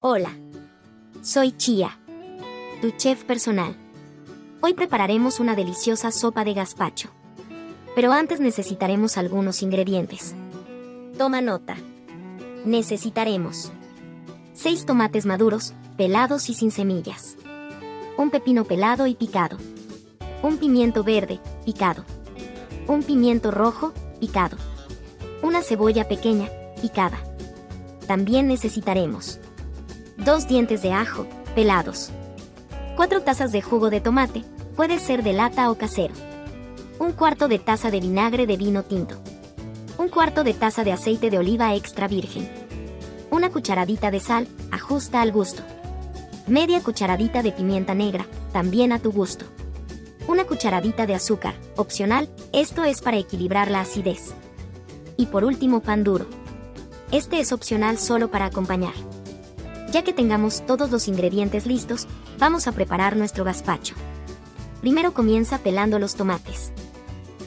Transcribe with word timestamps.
Hola, 0.00 0.30
soy 1.22 1.50
Chia, 1.50 1.98
tu 2.80 2.92
chef 2.92 3.24
personal. 3.24 3.74
Hoy 4.60 4.74
prepararemos 4.74 5.40
una 5.40 5.56
deliciosa 5.56 6.12
sopa 6.12 6.44
de 6.44 6.54
gazpacho. 6.54 7.08
Pero 7.96 8.12
antes 8.12 8.38
necesitaremos 8.38 9.18
algunos 9.18 9.60
ingredientes. 9.60 10.36
Toma 11.18 11.40
nota. 11.40 11.74
Necesitaremos 12.64 13.72
6 14.52 14.86
tomates 14.86 15.26
maduros, 15.26 15.74
pelados 15.96 16.48
y 16.48 16.54
sin 16.54 16.70
semillas. 16.70 17.36
Un 18.16 18.30
pepino 18.30 18.66
pelado 18.66 19.08
y 19.08 19.16
picado. 19.16 19.58
Un 20.44 20.58
pimiento 20.58 21.02
verde, 21.02 21.40
picado. 21.64 22.04
Un 22.86 23.02
pimiento 23.02 23.50
rojo, 23.50 23.92
picado. 24.20 24.58
Una 25.42 25.60
cebolla 25.62 26.06
pequeña, 26.06 26.48
picada. 26.80 27.18
También 28.06 28.46
necesitaremos 28.46 29.40
2 30.24 30.48
dientes 30.48 30.82
de 30.82 30.92
ajo, 30.92 31.26
pelados. 31.54 32.10
4 32.96 33.22
tazas 33.22 33.52
de 33.52 33.62
jugo 33.62 33.88
de 33.88 34.00
tomate, 34.00 34.42
puede 34.74 34.98
ser 34.98 35.22
de 35.22 35.32
lata 35.32 35.70
o 35.70 35.76
casero. 35.76 36.12
Un 36.98 37.12
cuarto 37.12 37.46
de 37.46 37.60
taza 37.60 37.92
de 37.92 38.00
vinagre 38.00 38.46
de 38.46 38.56
vino 38.56 38.82
tinto. 38.82 39.14
Un 39.96 40.08
cuarto 40.08 40.42
de 40.42 40.54
taza 40.54 40.82
de 40.82 40.90
aceite 40.90 41.30
de 41.30 41.38
oliva 41.38 41.72
extra 41.76 42.08
virgen. 42.08 42.50
Una 43.30 43.50
cucharadita 43.50 44.10
de 44.10 44.18
sal, 44.18 44.48
ajusta 44.72 45.22
al 45.22 45.30
gusto. 45.30 45.62
Media 46.48 46.80
cucharadita 46.80 47.42
de 47.42 47.52
pimienta 47.52 47.94
negra, 47.94 48.26
también 48.52 48.90
a 48.92 48.98
tu 48.98 49.12
gusto. 49.12 49.44
Una 50.26 50.44
cucharadita 50.44 51.06
de 51.06 51.14
azúcar, 51.14 51.54
opcional, 51.76 52.28
esto 52.52 52.82
es 52.82 53.02
para 53.02 53.18
equilibrar 53.18 53.70
la 53.70 53.82
acidez. 53.82 54.34
Y 55.16 55.26
por 55.26 55.44
último 55.44 55.80
pan 55.80 56.02
duro. 56.02 56.26
Este 57.12 57.38
es 57.38 57.52
opcional 57.52 57.98
solo 57.98 58.32
para 58.32 58.46
acompañar. 58.46 58.94
Ya 59.90 60.04
que 60.04 60.12
tengamos 60.12 60.66
todos 60.66 60.90
los 60.90 61.08
ingredientes 61.08 61.66
listos, 61.66 62.06
vamos 62.38 62.66
a 62.66 62.72
preparar 62.72 63.16
nuestro 63.16 63.44
gazpacho. 63.44 63.94
Primero 64.80 65.14
comienza 65.14 65.58
pelando 65.58 65.98
los 65.98 66.14
tomates. 66.14 66.72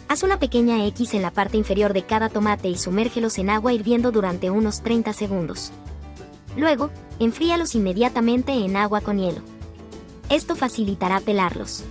Haz 0.08 0.24
una 0.24 0.40
pequeña 0.40 0.86
X 0.88 1.14
en 1.14 1.22
la 1.22 1.32
parte 1.32 1.58
inferior 1.58 1.94
de 1.94 2.04
cada 2.04 2.30
tomate 2.30 2.68
y 2.68 2.78
sumérgelos 2.78 3.38
en 3.38 3.50
agua 3.50 3.74
hirviendo 3.74 4.12
durante 4.12 4.50
unos 4.50 4.82
30 4.82 5.14
segundos. 5.14 5.72
Luego, 6.58 6.90
enfríalos 7.20 7.76
inmediatamente 7.76 8.52
en 8.52 8.76
agua 8.76 9.02
con 9.02 9.20
hielo. 9.20 9.42
Esto 10.30 10.56
facilitará 10.56 11.20
pelarlos. 11.20 11.84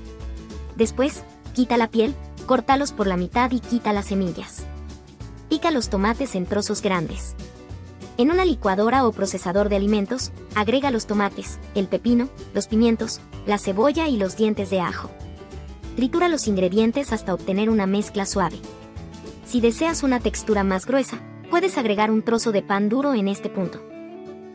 Después, 0.76 1.22
quita 1.54 1.76
la 1.76 1.90
piel, 1.90 2.14
córtalos 2.46 2.92
por 2.92 3.06
la 3.06 3.16
mitad 3.16 3.50
y 3.52 3.60
quita 3.60 3.92
las 3.92 4.06
semillas. 4.06 4.64
Pica 5.48 5.70
los 5.70 5.88
tomates 5.88 6.34
en 6.34 6.44
trozos 6.44 6.82
grandes. 6.82 7.34
En 8.20 8.30
una 8.30 8.44
licuadora 8.44 9.06
o 9.06 9.12
procesador 9.12 9.70
de 9.70 9.76
alimentos, 9.76 10.30
agrega 10.54 10.90
los 10.90 11.06
tomates, 11.06 11.58
el 11.74 11.88
pepino, 11.88 12.28
los 12.52 12.66
pimientos, 12.66 13.18
la 13.46 13.56
cebolla 13.56 14.08
y 14.08 14.18
los 14.18 14.36
dientes 14.36 14.68
de 14.68 14.78
ajo. 14.78 15.08
Tritura 15.96 16.28
los 16.28 16.46
ingredientes 16.46 17.14
hasta 17.14 17.32
obtener 17.32 17.70
una 17.70 17.86
mezcla 17.86 18.26
suave. 18.26 18.58
Si 19.46 19.62
deseas 19.62 20.02
una 20.02 20.20
textura 20.20 20.64
más 20.64 20.84
gruesa, 20.84 21.18
puedes 21.48 21.78
agregar 21.78 22.10
un 22.10 22.20
trozo 22.20 22.52
de 22.52 22.60
pan 22.60 22.90
duro 22.90 23.14
en 23.14 23.26
este 23.26 23.48
punto. 23.48 23.80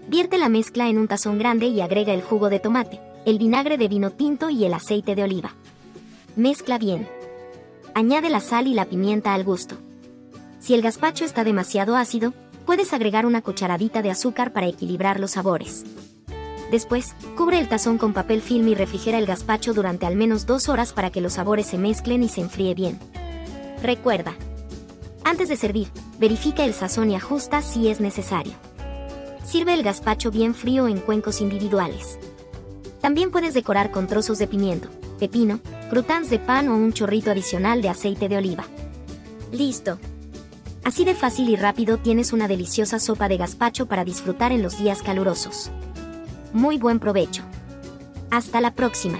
Vierte 0.08 0.38
la 0.38 0.48
mezcla 0.48 0.88
en 0.88 1.00
un 1.00 1.08
tazón 1.08 1.40
grande 1.40 1.66
y 1.66 1.82
agrega 1.82 2.14
el 2.14 2.22
jugo 2.22 2.52
de 2.52 2.60
tomate, 2.60 3.02
el 3.26 3.40
vinagre 3.40 3.80
de 3.80 3.88
vino 3.88 4.12
tinto 4.12 4.52
y 4.52 4.64
el 4.66 4.76
aceite 4.76 5.16
de 5.16 5.24
oliva. 5.24 5.56
Mezcla 6.36 6.78
bien. 6.78 7.08
Añade 7.96 8.30
la 8.30 8.42
sal 8.42 8.68
y 8.68 8.76
la 8.76 8.86
pimienta 8.86 9.34
al 9.34 9.44
gusto. 9.44 9.76
Si 10.60 10.76
el 10.76 10.84
gazpacho 10.84 11.26
está 11.26 11.44
demasiado 11.44 11.96
ácido, 11.96 12.34
puedes 12.66 12.94
agregar 12.94 13.26
una 13.26 13.42
cucharadita 13.42 14.02
de 14.02 14.12
azúcar 14.12 14.54
para 14.54 14.68
equilibrar 14.68 15.20
los 15.20 15.32
sabores. 15.32 15.84
Después, 16.72 17.16
cubre 17.38 17.60
el 17.60 17.70
tazón 17.70 17.98
con 17.98 18.14
papel 18.14 18.42
film 18.42 18.68
y 18.68 18.76
refrigera 18.76 19.18
el 19.18 19.26
gazpacho 19.26 19.74
durante 19.74 20.06
al 20.06 20.16
menos 20.16 20.46
dos 20.46 20.68
horas 20.68 20.94
para 20.94 21.12
que 21.12 21.22
los 21.22 21.34
sabores 21.34 21.68
se 21.68 21.78
mezclen 21.78 22.24
y 22.24 22.30
se 22.30 22.42
enfríe 22.42 22.74
bien. 22.74 23.00
Recuerda, 23.84 24.36
antes 25.24 25.50
de 25.50 25.58
servir, 25.58 25.88
verifica 26.20 26.64
el 26.66 26.74
sazón 26.74 27.12
y 27.12 27.16
ajusta 27.16 27.62
si 27.62 27.90
es 27.90 28.00
necesario. 28.00 28.54
Sirve 29.44 29.74
el 29.74 29.84
gazpacho 29.84 30.32
bien 30.32 30.56
frío 30.56 30.88
en 30.88 31.00
cuencos 31.00 31.42
individuales. 31.42 32.18
También 33.02 33.30
puedes 33.30 33.54
decorar 33.54 33.92
con 33.92 34.08
trozos 34.08 34.40
de 34.40 34.48
pimiento, 34.48 34.90
pepino, 35.20 35.60
croutons 35.90 36.30
de 36.30 36.40
pan 36.40 36.70
o 36.70 36.76
un 36.76 36.94
chorrito 36.94 37.30
adicional 37.30 37.82
de 37.82 37.90
aceite 37.90 38.28
de 38.28 38.38
oliva. 38.38 38.66
Listo. 39.52 40.00
Así 40.86 41.04
de 41.04 41.16
fácil 41.16 41.50
y 41.50 41.56
rápido 41.56 41.98
tienes 41.98 42.32
una 42.32 42.48
deliciosa 42.48 43.00
sopa 43.00 43.28
de 43.28 43.38
gazpacho 43.38 43.88
para 43.88 44.06
disfrutar 44.06 44.52
en 44.52 44.62
los 44.62 44.78
días 44.78 45.02
calurosos. 45.02 45.72
Muy 46.54 46.78
buen 46.78 47.00
provecho. 47.00 47.42
Hasta 48.30 48.62
la 48.62 48.72
próxima. 48.76 49.20